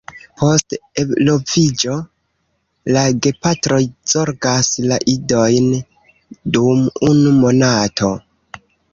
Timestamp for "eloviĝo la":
1.01-3.03